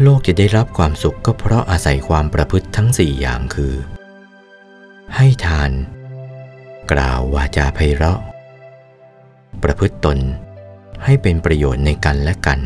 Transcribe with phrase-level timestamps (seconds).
[0.00, 3.74] โลกจะได้รับความสุขก็เพราะอาศัยความประพฤติทั้งสี่อย่างคือ
[5.16, 5.70] ให้ทาน
[6.92, 8.20] กล่าววาจาไพเราะ
[9.62, 10.18] ประพฤติตน
[11.04, 12.60] ให้เป็นประโยชน์ในกันและกัน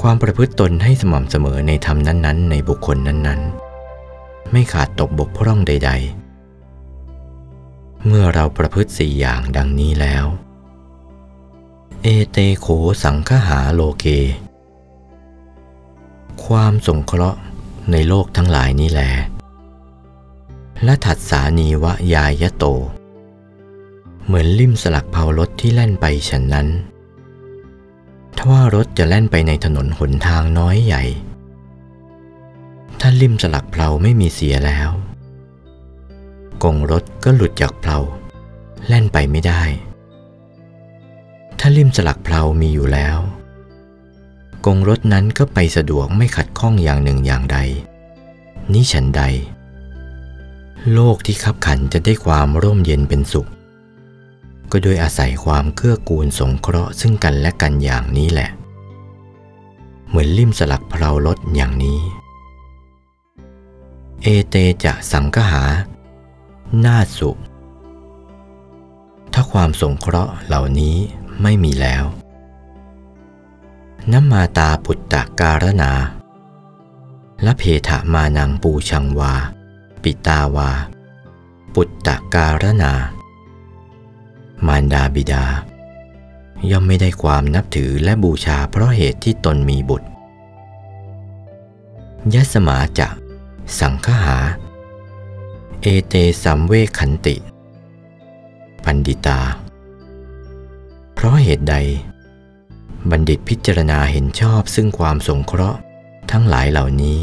[0.00, 3.40] ความประพฤติตนให้สม่ำเสมอในธรรมนั้น ๆ ในบุคคลนั้น
[3.96, 5.90] ๆ ไม่ขาดตกบกพร่องใด
[7.18, 10.24] ๆ เมื่อเราประพฤติสี่อย่างดังนี้แล้ว
[12.02, 12.66] เอเตโข
[13.04, 14.06] สังคหาโลเก
[16.44, 17.40] ความสงเคราะห์
[17.92, 19.02] ในโลกทั้งหลายนี้แล
[20.84, 22.64] และถัดสานีวะยายะโต
[24.24, 26.68] เหมือนลิ่มสลักเผารถที่แล่นไปฉันนั้น
[28.36, 31.04] ถ้าว่ารถจะแล่นไปในถนนหนทางน้อยใหญ่
[33.00, 34.90] ถ้าลิ่มสลักเพลาไม่มีเสียแล้ว
[36.62, 37.98] กงรถก็หลุดจากเพลา
[38.86, 39.62] แล่นไปไม่ได้
[41.58, 43.18] ถ้าลิ่มสลักเพลามีอยู่แล้ว
[44.66, 47.58] กงรถนั้นก็ไปสะดวกไม่ขัดข้องอย่างหนึ่งอย่างใด
[48.72, 49.22] นี่ฉันใด
[50.92, 53.48] โลกที่ขับขันจะได้ความร่มเย็นเป็นสุข
[54.70, 58.50] ก็โดยอาศัยความเกื้อกูลสงเคราะห์ซึ่งกันและกันอย่างนี้แหละ
[60.08, 61.98] เหมือนลิ่มสลักเพลารถอย่างนี้
[64.22, 64.54] เอเต
[64.84, 65.64] จะสังคหา
[66.84, 67.30] นาสุ
[69.32, 70.96] ถ้าความสงเคราะห์เหล่านี้
[71.42, 72.04] ไม่มีแล้ว
[74.12, 75.92] น้ำมาตาปุตตะการนา
[77.42, 79.34] และเพถามานังปูชังวา
[80.02, 80.70] ปิตาวา
[81.74, 82.92] ปุตตะการนา
[84.66, 85.44] มารดาบิดา
[86.70, 90.08] ย่อมไม่ได้ความนับถือและบูชาเพราะเหตุที่ตนมีบุตร
[92.34, 93.08] ยสมาจะ
[93.80, 94.38] สังคหา
[95.82, 97.36] เอเตสัมเวขันติ
[98.84, 99.40] ปันดิตา
[101.14, 101.76] เพราะเหตุใด
[103.10, 105.78] บัณฑิตพิจารณาเห็นชอบซึ่งความสงเคราะห์
[106.30, 107.20] ทั้งหลายเหล่านี้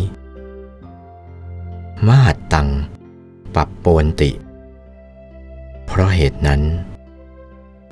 [2.08, 2.70] มหัตตัง
[3.56, 4.32] ปรับโปนติ
[5.86, 6.62] เพราะเหตุนั้น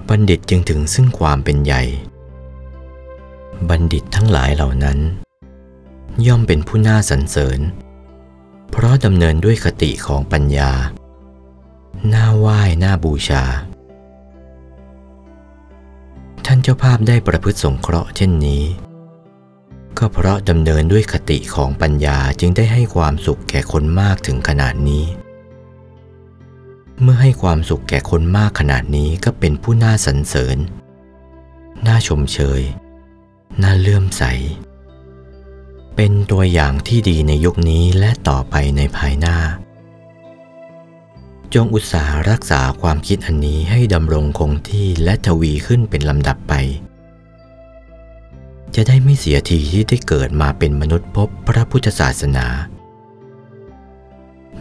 [0.09, 1.83] บัณฑิตจึงถึงซึ่งความเป็นใหญ่
[3.69, 4.99] บัณฑิตทั้งหลายเหล่านั้น
[6.27, 7.59] ย่อมเป็นผู้น่าสรรเสริญ
[8.71, 10.71] เพราะดำเนินด้วยคติของปัญญา
[12.13, 13.43] น่าไหว้น่าบูชา
[16.63, 18.63] เจ้าภาพได้ประพฤติสงเคราะห์เช่นนี้
[19.97, 25.05] ก็เพราะดำเนินด้วยคติของปัญญาจึงได้ให้ความสุขแก่คนมากถึงขนาดนี้
[27.01, 30.57] เมื่อให้ความสุขแก่คนมากขนาดนี้ก็เป็นผู้น่าสรรเสริญ
[31.87, 32.61] น่าชมเชย
[33.61, 34.23] น่าเลื่อมใส
[35.95, 39.37] เป็นตัวอย่างที่ดีในยุคนี้และต่อไปในภายหน้า
[41.55, 46.53] จงอุตสาห์รักษาความคิดอันนี้ให้ดำรงคงที่และทวีขึ้นเป็นลำดับไป
[48.75, 52.45] จะได้ไม่เสียทีที่ได้เกิดมาเป็นมนุษย์พบพระพุทธศาสนา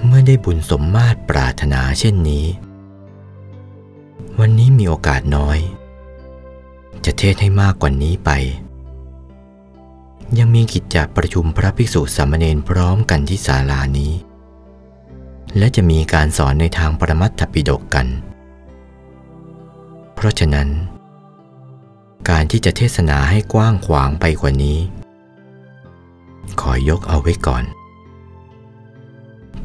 [0.04, 2.46] เมื่อได้บุญสมมาตรปรารถนาเช่นนี้
[4.40, 5.58] วันนี้มีโอกาสน้อย
[7.04, 8.30] จะเทศให้มากกว่านี้ไป
[10.38, 14.12] ยังมีกิจจะประชุมพระภิกษุสามเณรพร้อมกันที่ศาลานี้
[15.58, 18.06] และจะมีการสอนในทางปรมัตถปิฎกกัน
[20.14, 20.68] เพราะฉะนั้น
[22.30, 24.78] การที่จะเทศนาให้กว้างขวางไปกว่านี้
[26.60, 27.64] ขอยกเอาไว้ก่อน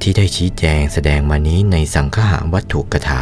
[0.01, 3.21] ที่ได้ชี้แจงแสดงมานี้ในสังฆะวัตถุกถา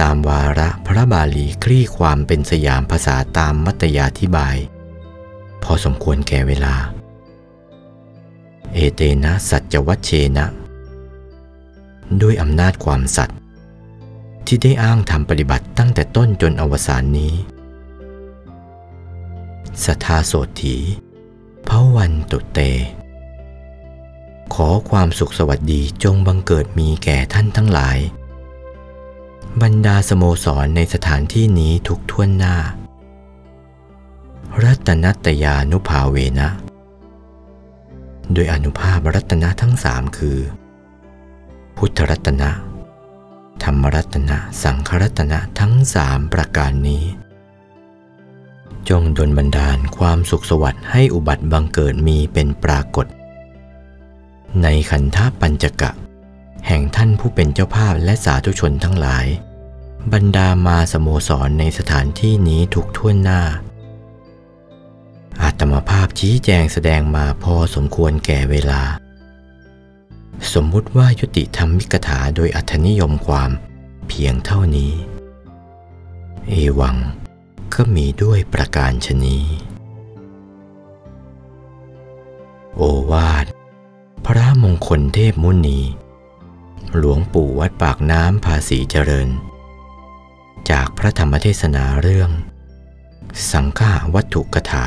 [0.00, 4.56] ตามวาระพระบาลีคลี่ความเป็นสยามภาษาตามมัตยาธิบาย
[5.62, 6.74] พอสมควรแก่เวลา
[8.74, 10.46] เอเตนะสัจวัชเชนะ
[12.22, 13.36] ด้วยอำนาจความสัตย์
[14.46, 17.32] ที่ได้อ้างทำปฏิบัติตั้งแต่ต้นจนอวสานนี้
[19.84, 20.76] สทาโสถี
[21.68, 22.58] พระวันตุเต
[24.54, 27.98] ขอความสุขสวัสดีจงบังเกิดมีแก่ท่านทั้งหลาย
[29.62, 32.56] บรรดาสโมสรในสถานที่นี้ทุกท่วนหน้า
[34.64, 36.48] รัตนัตยานุภาเวนะ
[38.32, 40.38] โดยอนุภาพรัตนะทั้งสามคือ
[41.76, 42.50] พุทธรัตนะ
[43.62, 47.04] ธรรมรัตนะ สังขรัตนะทั้งสามประการนี้
[48.88, 53.06] จงดลบันดาลความสุขสวัสดิ์ให้อุบัติบังเกิดมีเป็นปรากฏ
[54.62, 55.90] ในขันธปัญจกะ
[56.66, 59.26] แห่งท่านผู้เป็นเจ้าภาพและสาธุชนทั้งหลาย
[60.12, 63.42] บรรดามาสโมสรในสถานที่นี้ทุกท่วนหน้า
[65.42, 68.82] อาตมาภาพชี้แจงแสดงมาพอสมควรแก่เวลา
[70.52, 73.50] สมมุติว่ายุติธรรมมิกถาโดยอัธนิยมความ
[74.08, 74.92] เพียงเท่านี้
[76.48, 76.96] เอวัง
[77.74, 79.38] ก็มีด้วยประการชนี
[82.76, 83.46] โอวาท
[84.26, 85.80] พระมงคลเทพมุนี
[86.96, 89.28] หลวงปู่วัดปากน้ำภาษีเจริญ
[90.70, 92.30] จากพระธรรมเทศนาเรื่อง
[93.52, 94.86] สังฆาวัตถุกถา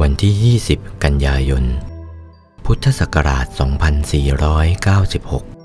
[0.00, 1.64] วันที่ 20 กันยายน
[2.70, 3.46] พุทธศักราช
[5.54, 5.57] 2496